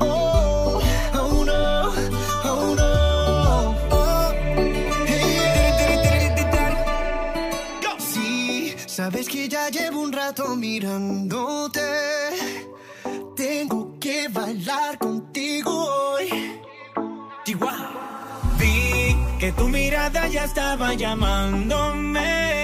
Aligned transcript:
Oh, 0.00 0.82
oh 0.90 1.44
oh 2.44 2.74
no. 2.74 2.92
Oh. 3.94 4.34
Sí, 7.98 8.74
sabes 8.86 9.26
que 9.26 9.48
ya 9.48 9.70
llevo 9.70 10.00
un 10.02 10.12
rato 10.12 10.54
mirándote. 10.54 11.80
Tengo 13.34 13.98
que 13.98 14.28
bailar 14.28 14.98
contigo 14.98 15.72
hoy. 15.72 16.60
Chihuahua. 17.44 18.50
Vi 18.58 19.16
que 19.40 19.52
tu 19.52 19.68
mirada 19.68 20.28
ya 20.28 20.44
estaba 20.44 20.92
llamándome. 20.92 22.63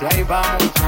amamos 0.00 0.16
y 0.16 0.87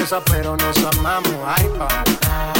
mantenemos 0.00 0.02
en 0.02 0.04
esa, 0.04 0.20
pero 0.20 0.56
nos 0.56 0.76
amamos. 0.96 1.34
Ay, 1.46 1.66
vamos. 1.78 2.59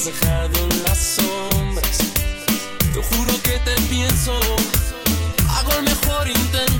Has 0.00 0.06
dejado 0.06 0.58
en 0.58 0.82
las 0.84 0.98
sombras. 0.98 1.98
Te 2.94 3.02
juro 3.02 3.32
que 3.42 3.58
te 3.58 3.74
pienso, 3.88 4.32
hago 5.48 5.72
el 5.78 5.82
mejor 5.82 6.26
intento. 6.26 6.79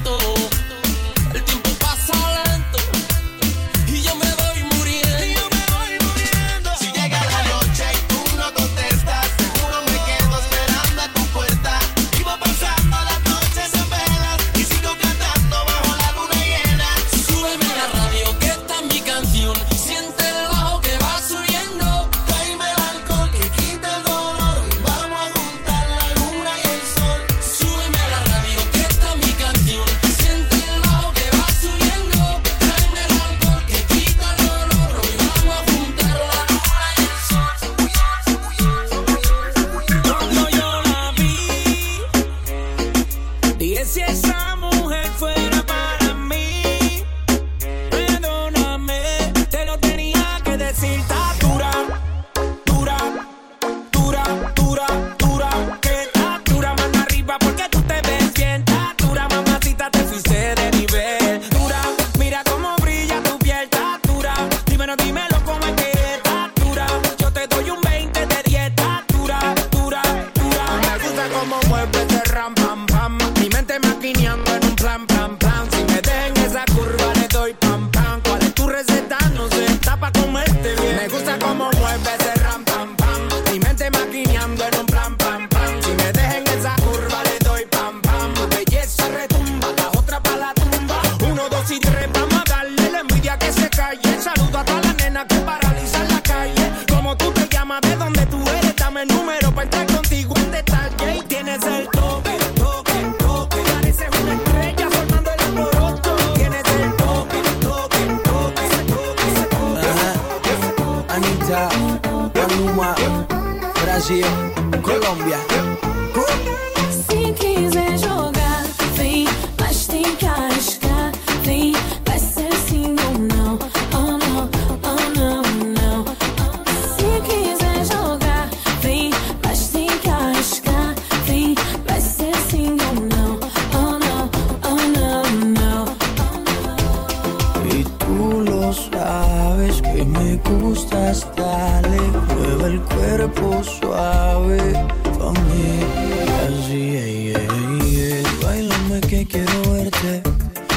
Ey. 147.32 148.22
bailame 148.42 149.00
que 149.02 149.24
quiero 149.24 149.72
verte, 149.72 150.22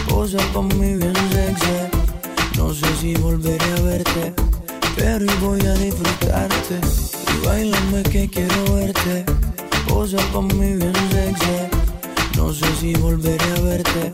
posa 0.07 0.37
pa' 0.53 0.61
mí 0.61 0.95
bien 0.95 1.13
sexy. 1.31 1.77
No 2.57 2.73
sé 2.73 2.85
si 2.99 3.15
volveré 3.15 3.65
a 3.77 3.81
verte, 3.81 4.33
pero 4.95 5.25
voy 5.41 5.61
a 5.61 5.73
disfrutarte. 5.73 6.79
Y 7.33 7.45
bailame 7.45 8.03
que 8.03 8.29
quiero 8.29 8.75
verte, 8.75 9.25
posa 9.87 10.17
pa' 10.31 10.41
mí 10.41 10.75
bien 10.75 10.93
sexy. 11.11 11.57
No 12.37 12.53
sé 12.53 12.65
si 12.79 12.93
volveré 12.95 13.45
a 13.57 13.61
verte. 13.61 14.13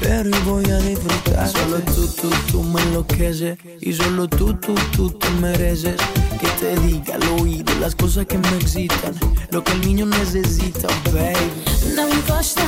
Pero 0.00 0.30
voy 0.44 0.64
a 0.70 0.78
disfrutar. 0.78 1.48
Solo 1.48 1.78
tú, 1.80 2.06
tú, 2.06 2.30
tú 2.50 2.62
me 2.62 2.80
enloqueces. 2.82 3.58
Y 3.80 3.92
solo 3.92 4.28
tú, 4.28 4.54
tú, 4.54 4.74
tú 4.94 5.10
te 5.10 5.28
mereces. 5.40 5.96
Que 6.40 6.46
te 6.60 6.80
diga 6.82 7.16
al 7.16 7.40
oído 7.40 7.74
las 7.80 7.96
cosas 7.96 8.26
que 8.26 8.38
me 8.38 8.48
excitan. 8.56 9.14
Lo 9.50 9.62
que 9.64 9.72
el 9.72 9.80
niño 9.80 10.06
necesita, 10.06 10.86
baby. 11.12 11.67
Não 11.98 12.08
encosta, 12.10 12.62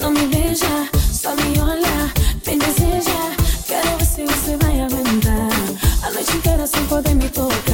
não 0.00 0.10
me 0.10 0.26
beija, 0.28 0.88
só 1.12 1.34
me 1.34 1.60
olha, 1.60 2.10
me 2.46 2.56
deseja. 2.56 3.36
Quero 3.66 4.02
se 4.02 4.24
você 4.24 4.56
vai 4.56 4.80
aguentar 4.80 5.50
a 6.02 6.10
noite 6.10 6.34
inteira 6.34 6.66
sem 6.66 6.86
poder 6.86 7.14
me 7.14 7.28
tocar. 7.28 7.69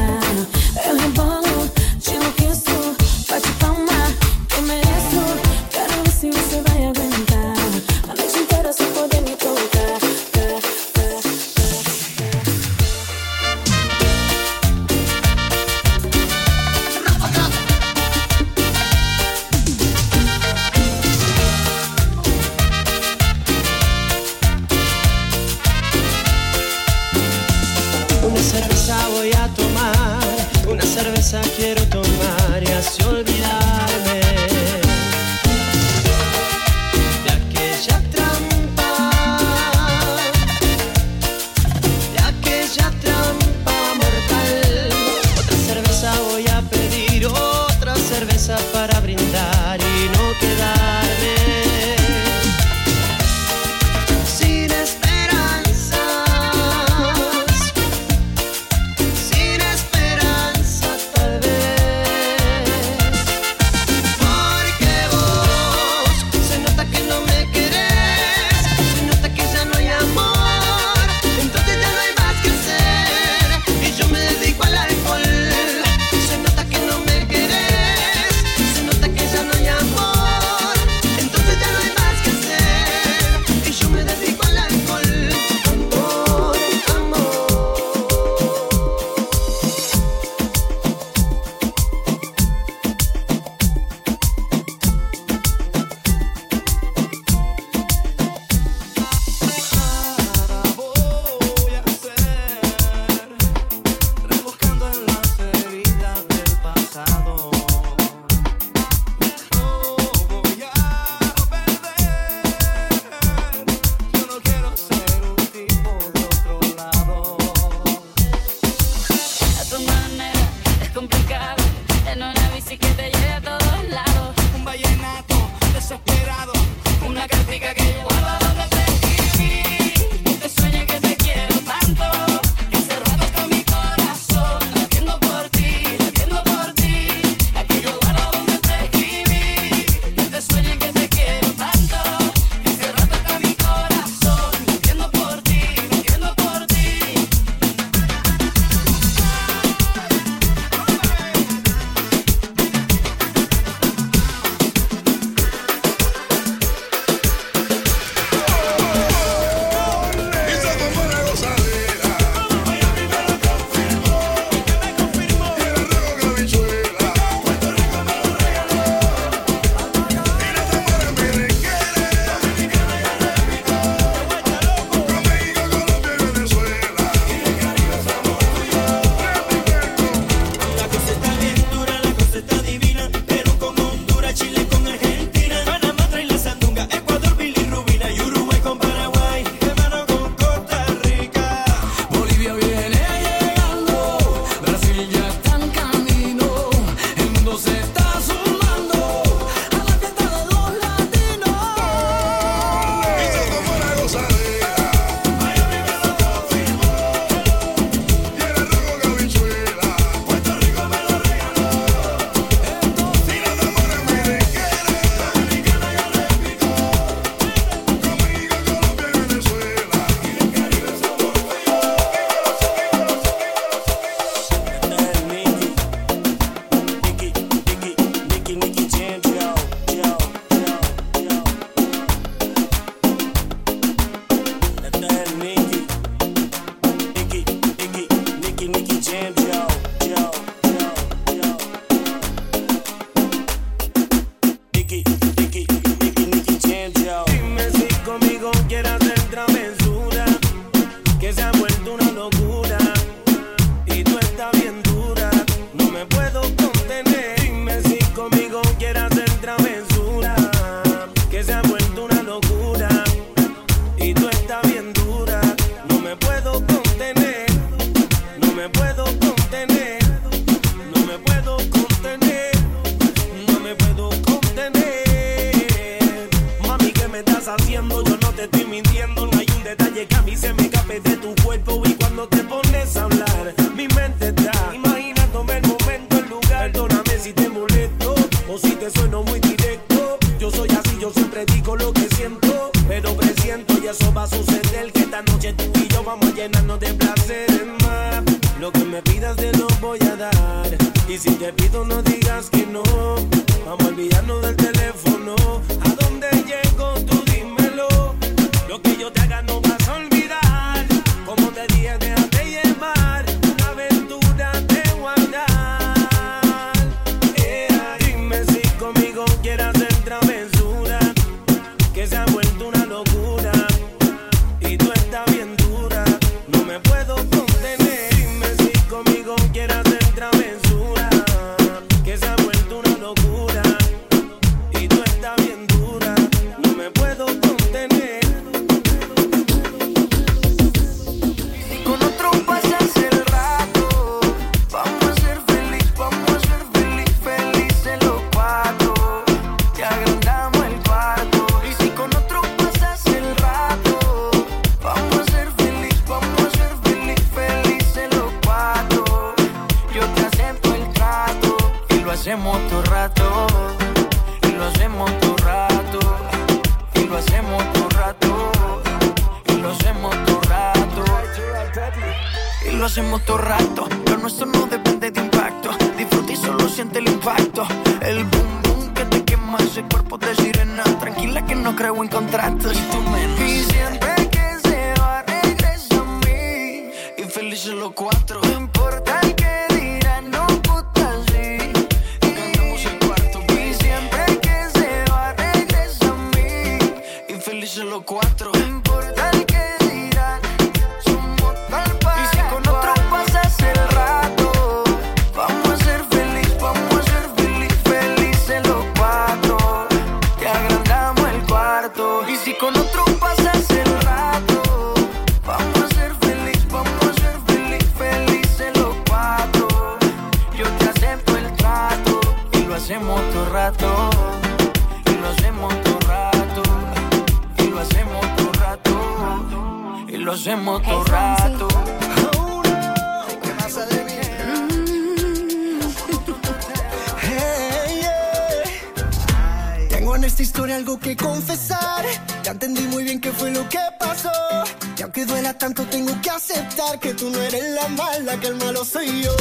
aunque 445.16 445.32
duela 445.32 445.54
tanto, 445.54 445.82
tengo 445.86 446.12
que 446.20 446.28
aceptar 446.28 447.00
que 447.00 447.14
tú 447.14 447.30
no 447.30 447.40
eres 447.40 447.64
la 447.74 447.88
mala, 447.88 448.38
que 448.38 448.48
el 448.48 448.56
malo 448.56 448.84
soy 448.84 449.22
yo. 449.22 449.34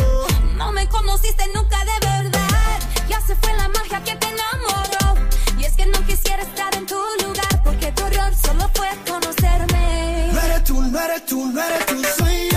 No 0.56 0.72
me 0.72 0.88
conociste 0.88 1.44
nunca 1.54 1.78
de 1.84 2.08
verdad. 2.08 2.80
Ya 3.10 3.20
se 3.20 3.36
fue 3.36 3.54
la 3.58 3.68
magia 3.68 4.02
que 4.06 4.16
te 4.16 4.28
enamoró. 4.28 5.28
Y 5.60 5.66
es 5.66 5.74
que 5.76 5.86
no 5.88 6.00
quisiera 6.06 6.44
estar 6.44 6.74
en 6.76 6.86
tu 6.86 6.96
lugar, 7.24 7.64
porque 7.64 7.92
tu 7.92 8.06
error 8.06 8.34
solo 8.36 8.72
fue 8.74 8.88
conocerme. 9.06 10.30
No 10.32 10.40
eres 10.40 10.64
tú, 10.64 10.82
no 10.82 10.98
eres 10.98 11.26
tú, 11.26 11.46
no 11.46 11.62
eres 11.62 11.86
tú, 11.88 12.02
soy 12.20 12.50
yo. 12.52 12.55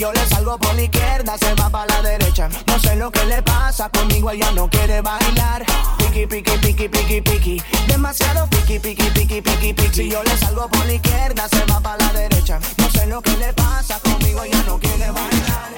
yo 0.00 0.10
le 0.14 0.26
salgo 0.28 0.56
por 0.58 0.74
la 0.74 0.82
izquierda, 0.82 1.36
se 1.36 1.54
va 1.56 1.68
para 1.68 1.86
la 1.94 2.02
derecha. 2.02 2.48
No 2.66 2.78
sé 2.78 2.96
lo 2.96 3.10
que 3.10 3.22
le 3.26 3.42
pasa, 3.42 3.90
conmigo 3.90 4.30
ella 4.30 4.50
no 4.52 4.68
quiere 4.70 5.02
bailar. 5.02 5.66
Piqui, 5.98 6.26
piqui, 6.26 6.56
piqui, 6.56 6.88
piqui, 6.88 7.20
piqui. 7.20 7.62
Demasiado 7.86 8.48
piqui, 8.48 8.78
piqui, 8.78 9.10
piqui, 9.10 9.42
piqui, 9.42 9.74
piqui. 9.74 9.94
Si 9.94 10.08
yo 10.08 10.22
le 10.22 10.36
salgo 10.38 10.68
por 10.68 10.86
la 10.86 10.94
izquierda, 10.94 11.46
se 11.48 11.62
va 11.66 11.80
para 11.80 11.98
la 11.98 12.12
derecha. 12.14 12.58
No 12.78 12.90
sé 12.90 13.06
lo 13.08 13.20
que 13.20 13.36
le 13.36 13.52
pasa, 13.52 14.00
conmigo 14.00 14.42
ella 14.42 14.62
no 14.66 14.78
quiere 14.78 15.10
bailar. 15.10 15.70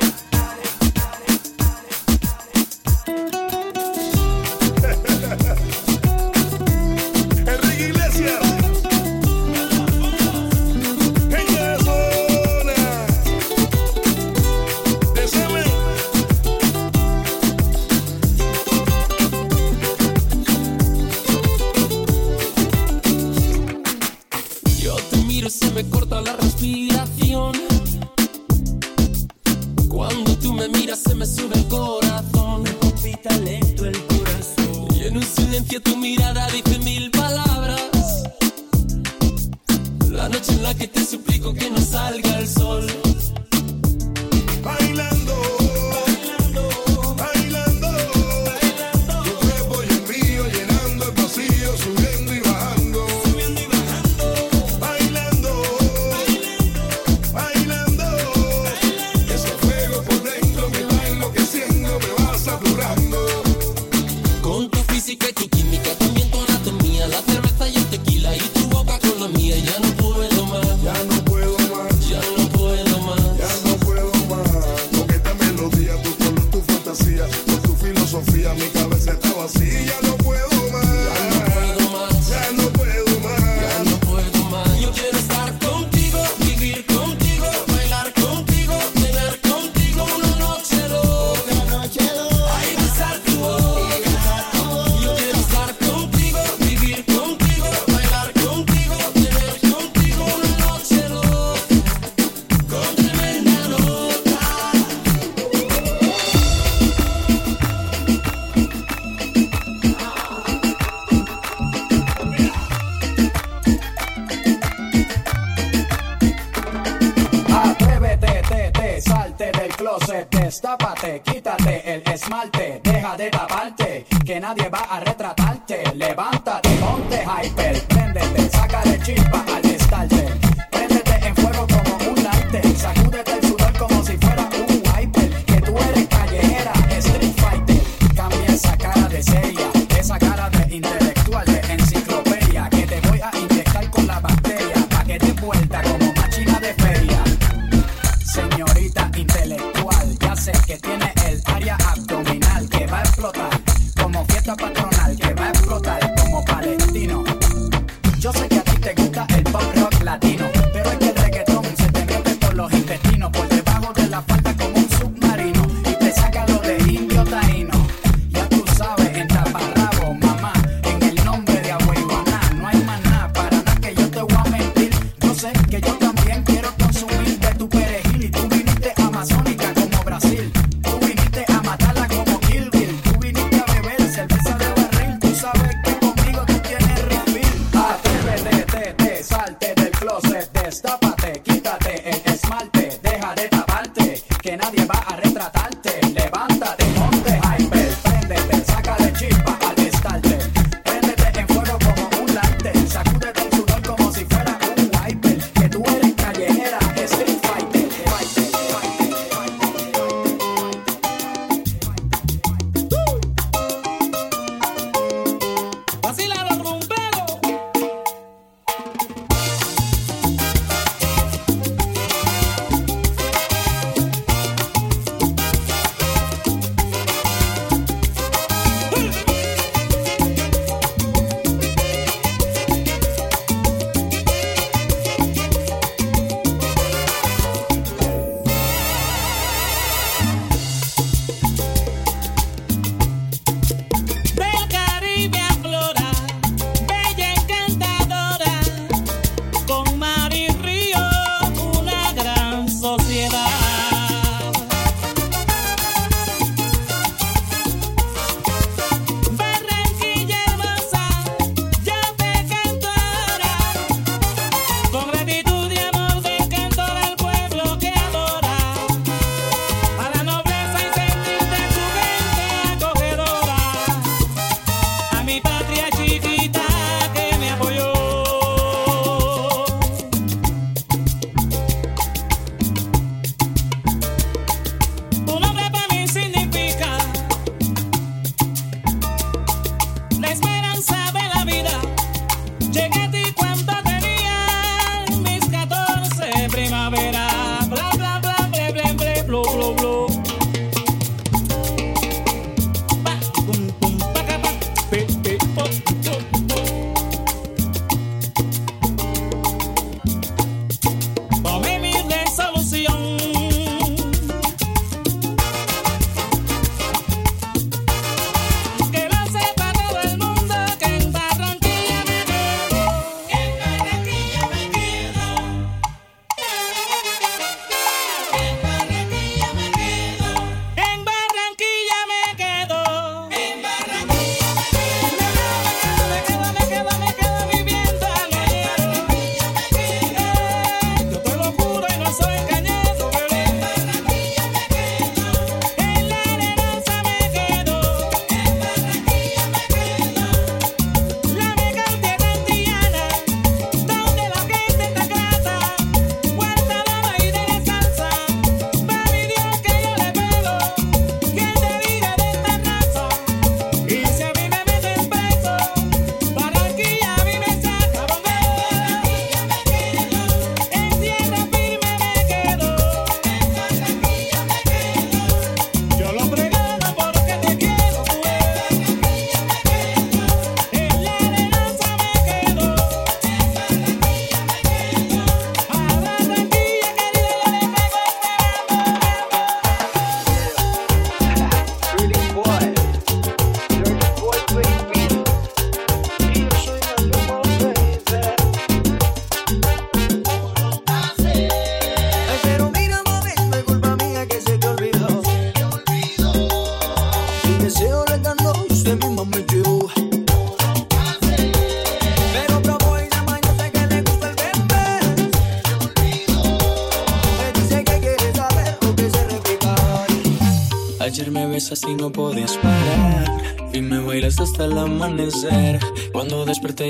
Levántate, 125.68 126.68
ponte 126.80 127.24
hyper, 127.24 127.91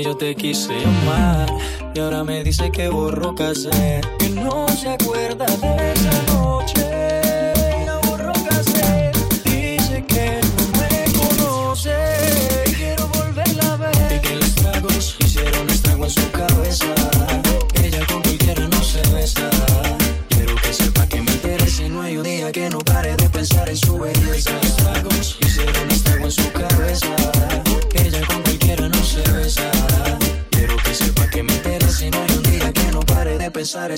yo 0.01 0.15
te 0.15 0.35
quise 0.35 0.73
amar. 0.73 1.47
Y 1.93 1.99
ahora 1.99 2.23
me 2.23 2.43
dice 2.43 2.71
que 2.71 2.87
borró 2.87 3.35
casé, 3.35 4.01
que 4.17 4.29
no 4.29 4.67
se 4.69 4.89
acuerda 4.89 5.45
de 5.45 5.72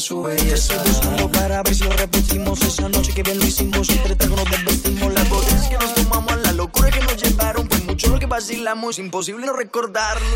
su 0.06 0.22
belleza. 0.22 0.78
Buscando 0.84 1.32
para 1.32 1.64
ver 1.64 1.74
si 1.74 1.84
lo 1.84 1.90
repetimos 1.90 2.62
esa 2.62 2.88
noche 2.90 3.12
que 3.12 3.24
bien 3.24 3.40
lo 3.40 3.46
hicimos. 3.46 3.90
Entre 3.90 4.16
tragos 4.16 4.38
nos 4.38 4.52
desvestimos. 4.52 5.12
Las 5.12 5.28
botellas 5.30 5.68
que 5.68 5.78
nos 5.78 5.96
tomamos, 5.96 6.38
la 6.44 6.52
locura 6.52 6.92
que 6.92 7.00
nos 7.00 7.18
llevaron. 7.18 7.68
Fue 7.68 7.80
mucho 7.80 8.10
lo 8.10 8.20
que 8.20 8.28
vacilamos, 8.28 9.00
imposible 9.00 9.48
no 9.48 9.54
recordarlo. 9.54 10.28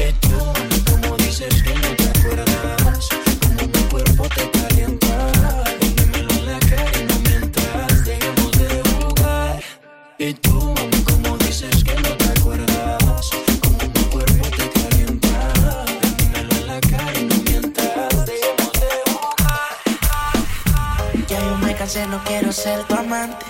no 21.98 22.24
quiero 22.24 22.52
ser 22.52 22.84
tu 22.84 22.94
amante. 22.94 23.46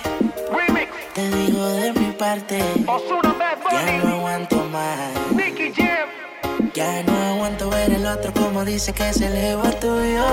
Remix. 0.50 0.88
Te 1.14 1.28
digo 1.28 1.66
de 1.66 1.92
mi 1.92 2.10
parte. 2.12 2.58
Ya 3.70 3.98
no 4.02 4.14
aguanto 4.14 4.64
más. 4.72 5.10
Nicky 5.34 5.70
Jam. 5.74 6.08
Ya 6.72 7.02
no 7.02 7.12
aguanto 7.34 7.68
ver 7.68 7.92
el 7.92 8.06
otro 8.06 8.32
como 8.32 8.64
dice 8.64 8.94
que 8.94 9.12
se 9.12 9.26
eleva 9.26 9.70
tuyo. 9.72 10.24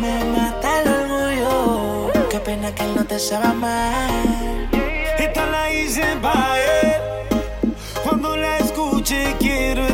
Me 0.00 0.24
mata 0.24 0.80
el 0.80 0.88
orgullo. 0.88 2.10
Qué 2.30 2.38
pena 2.40 2.74
que 2.74 2.84
él 2.84 2.94
no 2.96 3.04
te 3.04 3.18
sabe 3.18 3.48
amar. 3.48 4.70
Yeah, 4.70 4.88
yeah. 4.88 5.16
Esta 5.18 5.46
la 5.46 5.72
hice 5.72 6.04
para 6.22 6.58
él. 6.58 7.02
Cuando 8.02 8.34
la 8.34 8.58
escuche 8.58 9.36
quiero 9.38 9.93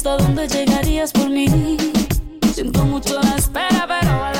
hasta 0.00 0.16
dónde 0.16 0.48
llegarías 0.48 1.12
por 1.12 1.28
mí. 1.28 1.76
Siento 2.54 2.86
mucho 2.86 3.20
la 3.20 3.36
espera, 3.36 3.86
pero 3.86 4.39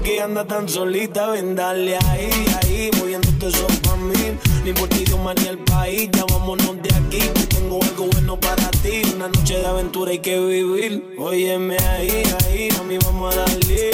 porque 0.00 0.20
anda 0.22 0.46
tan 0.46 0.66
solita, 0.66 1.26
ven 1.28 1.54
dale 1.54 1.94
ahí, 2.08 2.30
ahí, 2.62 2.90
moviéndote 2.98 3.48
eso 3.48 3.66
pa' 3.82 3.96
mí. 3.96 4.38
Ni 4.64 4.72
por 4.72 4.88
ti, 4.88 5.04
Dios, 5.04 5.20
ni 5.36 5.46
el 5.46 5.58
país, 5.58 6.08
ya 6.12 6.24
vámonos 6.24 6.82
de 6.82 6.88
aquí, 6.94 7.18
que 7.18 7.46
tengo 7.54 7.82
algo 7.82 8.06
bueno 8.06 8.40
para 8.40 8.70
ti. 8.82 9.02
Una 9.14 9.28
noche 9.28 9.58
de 9.58 9.66
aventura 9.66 10.12
hay 10.12 10.20
que 10.20 10.40
vivir. 10.40 11.16
Óyeme 11.18 11.76
ahí, 11.76 12.22
ahí, 12.44 12.68
a 12.78 12.82
mí 12.84 12.96
vamos 13.04 13.34
a 13.34 13.40
darle. 13.40 13.90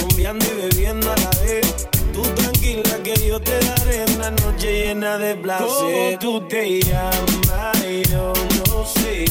Rumbiando 0.00 0.44
y 0.44 0.68
bebiendo 0.68 1.10
a 1.10 1.16
la 1.16 1.30
vez. 1.40 1.88
Tú 2.12 2.22
tranquila 2.22 3.02
que 3.02 3.26
yo 3.26 3.40
te 3.40 3.58
daré 3.58 4.04
una 4.14 4.30
noche 4.30 4.84
llena 4.84 5.18
de 5.18 5.34
placer. 5.34 5.66
¿Cómo 5.66 6.18
tú 6.20 6.40
te 6.46 6.80
llamas? 6.82 7.84
Yo 8.12 8.32
no 8.68 8.86
sé 8.86 9.24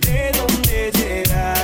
de 0.00 0.32
dónde 0.32 0.90
llegas. 0.94 1.59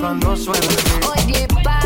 cuando 0.00 0.36
suena. 0.36 0.66
Oye, 1.06 1.46
pa. 1.62 1.77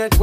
it. 0.00 0.18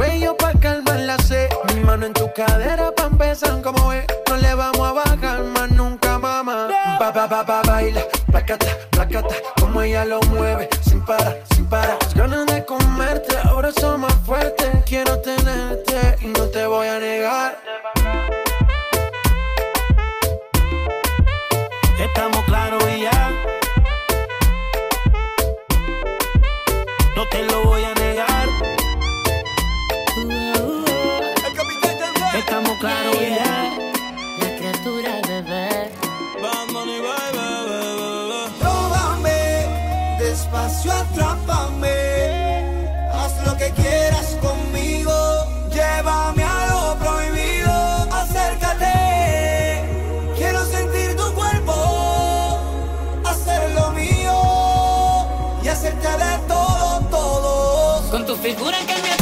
Figuran 58.44 58.86
que 58.86 58.94
me 59.00 59.13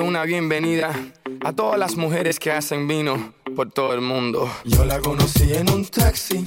una 0.00 0.24
bienvenida 0.24 0.92
a 1.44 1.52
todas 1.52 1.78
las 1.78 1.96
mujeres 1.96 2.38
que 2.38 2.50
hacen 2.50 2.88
vino 2.88 3.34
por 3.54 3.70
todo 3.70 3.94
el 3.94 4.00
mundo. 4.00 4.50
Yo 4.64 4.84
la 4.84 5.00
conocí 5.00 5.52
en 5.52 5.70
un 5.70 5.84
taxi 5.84 6.42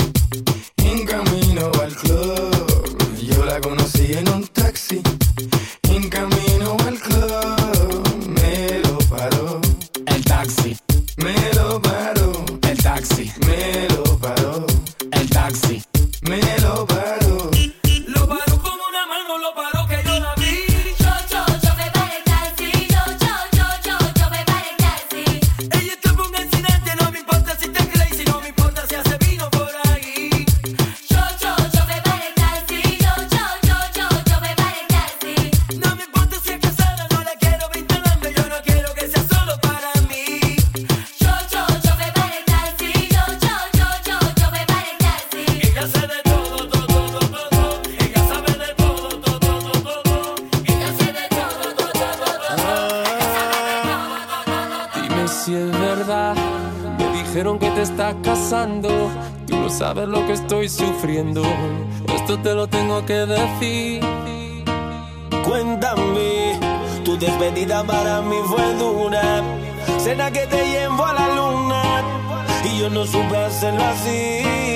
Esto 62.16 62.40
te 62.40 62.54
lo 62.56 62.68
tengo 62.68 63.06
que 63.06 63.14
decir. 63.14 64.02
Cuéntame, 65.46 66.60
tu 67.06 67.18
despedida 67.18 67.84
para 67.84 68.22
mí 68.22 68.36
fue 68.48 68.74
dura. 68.74 69.44
Cena 70.00 70.32
que 70.32 70.48
te 70.48 70.66
llevo 70.66 71.06
a 71.06 71.14
la 71.14 71.28
luna 71.36 71.84
y 72.64 72.80
yo 72.80 72.90
no 72.90 73.06
supe 73.06 73.38
hacerlo 73.38 73.84
así. 73.84 74.67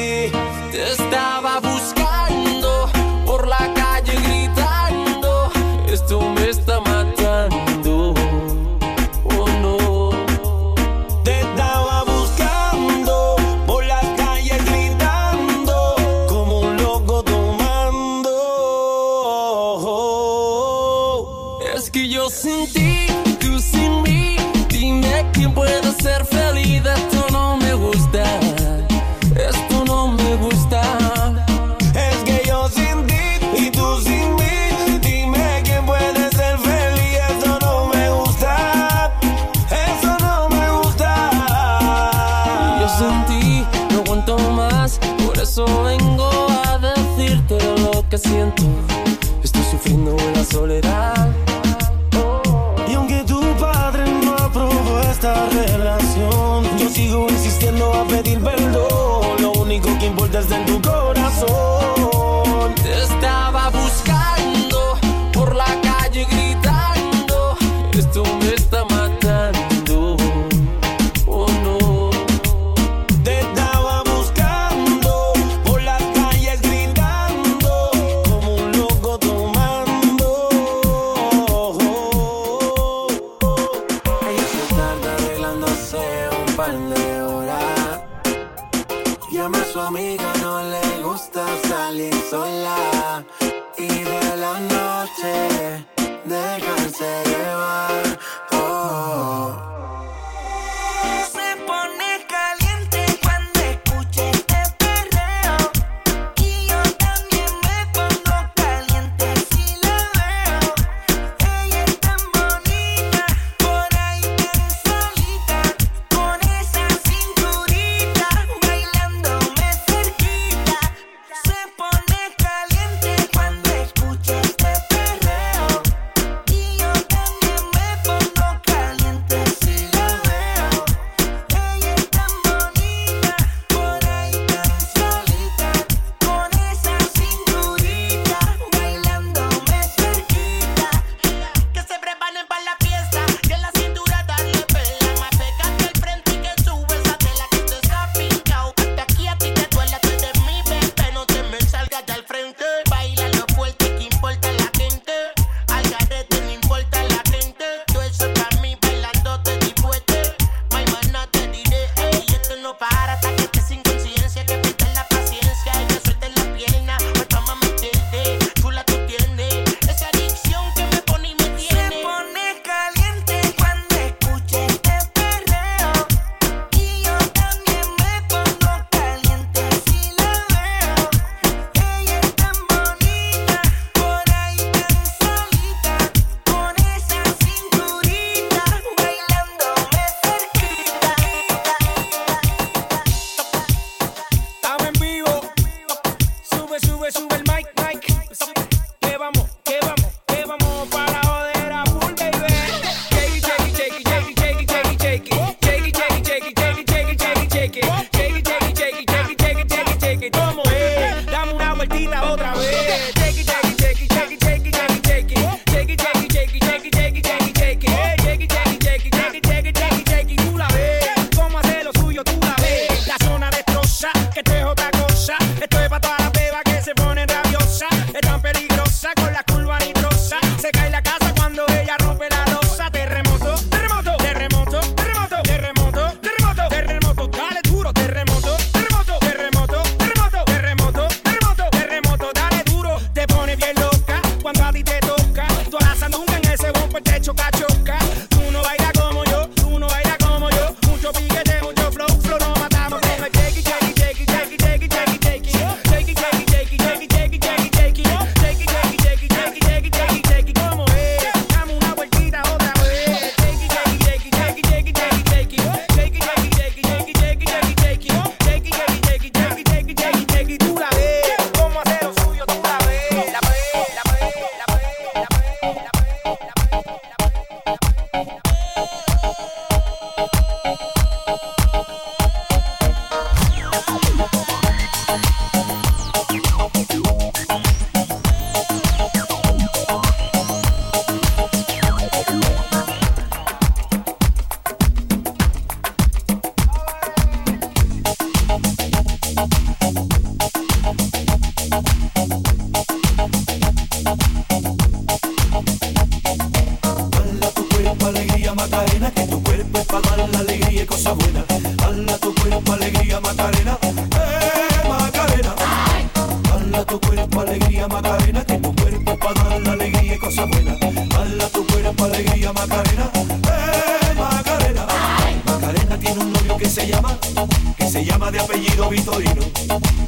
de 328.32 328.40
apellido 328.40 328.90
Vitorino 328.90 329.42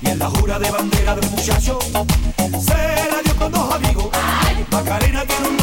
y 0.01 0.09
en 0.09 0.19
la 0.19 0.29
jura 0.29 0.57
de 0.57 0.71
bandera 0.71 1.15
del 1.15 1.29
muchacho 1.29 1.77
se 1.81 3.09
la 3.11 3.21
dio 3.23 3.35
con 3.35 3.51
dos 3.51 3.73
amigos. 3.73 4.07
Macarena 4.71 5.25
tiene 5.25 5.49
un 5.49 5.62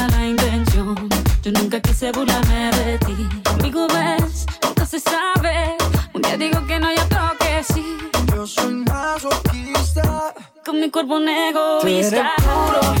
pone 11.11 11.49
egoísta. 11.49 13.00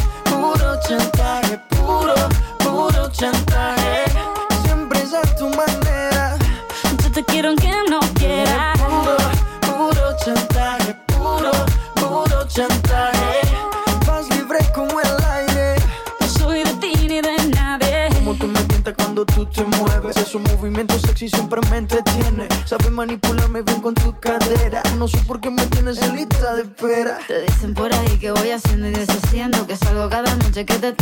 Sugar 30.61 30.77
the 30.77 31.00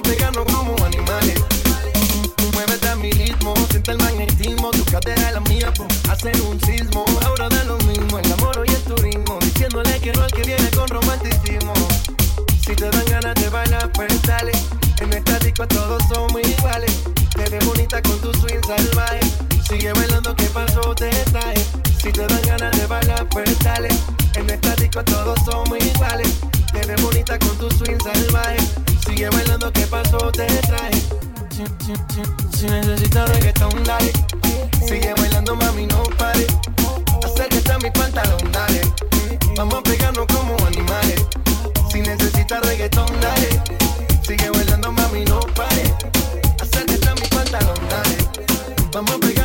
queremos 0.00 0.02
pegarnos 0.02 0.44
como 0.54 0.84
animales. 0.84 1.40
Muévete 2.52 2.88
a 2.88 2.96
mi 2.96 3.10
ritmo, 3.10 3.54
siente 3.70 3.92
el 3.92 3.98
magnetismo, 3.98 4.70
tu 4.70 4.84
cadera 4.84 5.28
es 5.28 5.34
la 5.34 5.40
mía, 5.40 5.72
hacer 6.10 6.40
un 6.42 6.60
sismo. 6.60 7.04
Ahora 7.24 7.48
da 7.48 7.64
lo 7.64 7.78
mismo, 7.78 8.18
el 8.18 8.32
amor 8.32 8.64
y 8.66 8.70
el 8.70 8.82
turismo, 8.82 9.38
diciéndole 9.40 10.00
que 10.00 10.12
no 10.12 10.22
al 10.22 10.32
que 10.32 10.42
viene 10.42 10.70
con 10.70 10.88
romanticismo. 10.88 11.72
Si 12.64 12.74
te 12.74 12.90
dan 12.90 13.04
ganas 13.06 13.34
de 13.34 13.48
bailar, 13.48 13.90
pues 13.92 14.22
dale. 14.22 14.52
En 15.00 15.12
estático 15.12 15.66
todos 15.66 16.02
somos 16.12 16.40
iguales. 16.42 16.92
Te 17.34 17.48
ves 17.48 17.64
bonita 17.64 18.02
con 18.02 18.20
tu 18.20 18.32
swing 18.34 18.60
salvaje. 18.66 19.20
Sigue 19.68 19.92
bailando, 19.92 20.34
que 20.36 20.46
pasó? 20.46 20.94
Te 20.94 21.10
trae. 21.32 21.56
Si 22.00 22.12
te 22.12 22.26
dan 22.26 22.42
ganas 22.46 22.76
de 22.76 22.86
bailar, 22.86 23.28
pues 23.30 23.58
dale. 23.60 23.88
En 24.34 24.48
estático 24.48 25.02
todos 25.04 25.38
somos 25.44 25.78
iguales. 25.78 26.28
Te 26.72 26.86
ves 26.86 27.02
bonita 27.02 27.38
con 27.38 27.56
tu 27.58 27.70
swing 27.70 27.98
salvaje 28.02 28.89
sigue 29.20 29.36
bailando, 29.36 29.70
¿qué 29.72 29.86
pasó? 29.86 30.16
Te 30.32 30.46
trae. 30.46 30.92
Si, 31.50 31.64
si, 31.84 31.92
si, 32.14 32.58
si 32.58 32.66
necesitas 32.66 33.28
reggaetón, 33.28 33.84
dale. 33.84 34.12
Sigue 34.88 35.12
bailando, 35.12 35.54
mami, 35.56 35.86
no 35.88 36.02
pare. 36.16 36.46
Acércate 37.22 37.70
a 37.70 37.78
mi 37.80 37.90
pantalón, 37.90 38.50
dale. 38.50 38.80
Vamos 39.58 39.74
a 39.74 39.82
pegarnos 39.82 40.26
como 40.26 40.56
animales. 40.66 41.26
Si 41.92 42.00
necesitas 42.00 42.64
reggaetón, 42.66 43.08
dale. 43.20 43.60
Sigue 44.26 44.48
bailando, 44.48 44.90
mami, 44.90 45.26
no 45.26 45.40
pare. 45.54 45.94
Acércate 46.58 47.08
a 47.10 47.14
mi 47.14 47.28
pantalón, 47.28 47.78
dale. 47.90 48.16
Vamos 48.90 49.16
a 49.16 49.18
pegarnos 49.18 49.39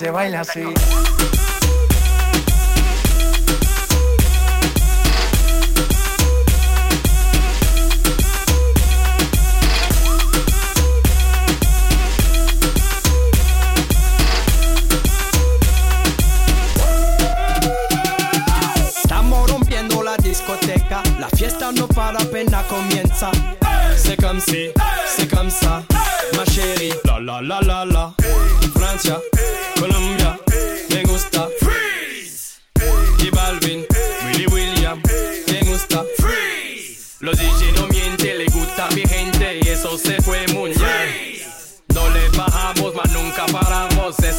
se 0.00 0.10
baila 0.10 0.40
así. 0.40 1.19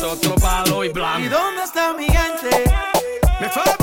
otro 0.04 0.36
palo 0.36 0.84
y 0.84 0.90
blanco. 0.90 1.20
¿Y 1.20 1.28
dónde 1.28 1.64
está 1.64 1.94
mi 1.94 2.08
ganche? 2.08 2.64
Me 3.40 3.50
falta 3.50 3.81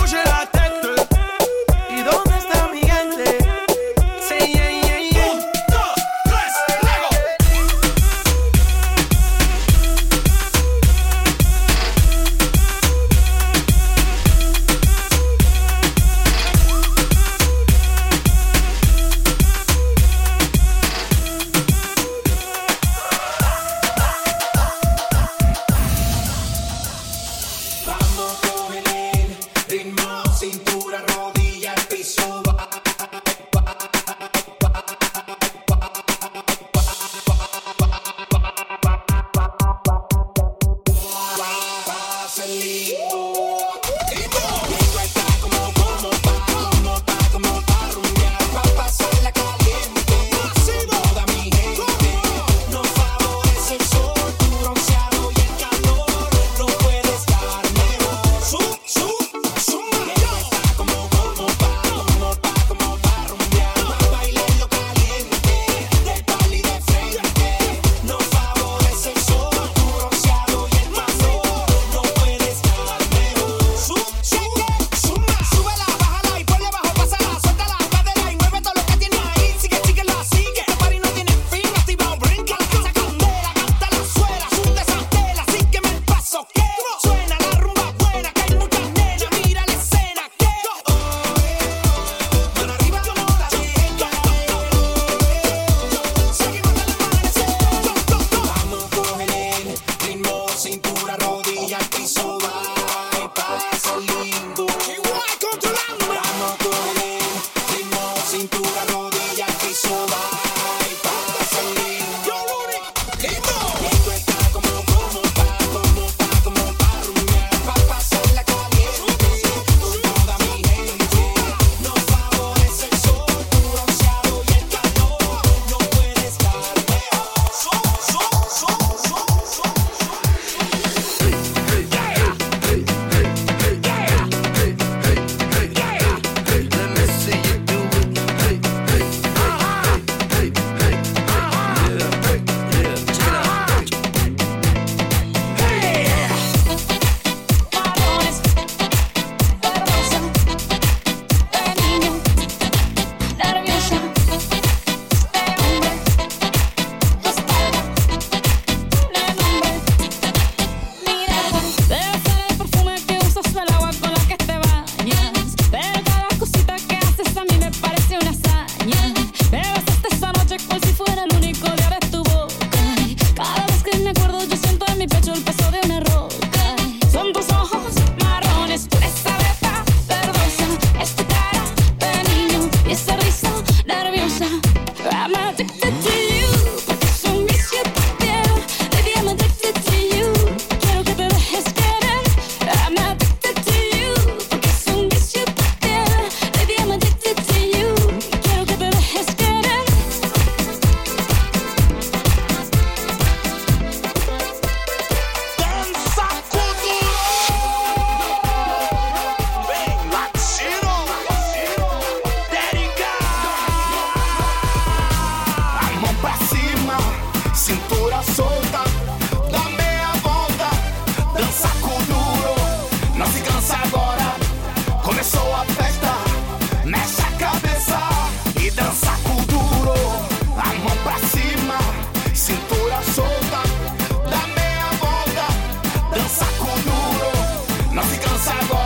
gonna 238.20 238.32
the 238.32 238.38
sidewalk. 238.38 238.77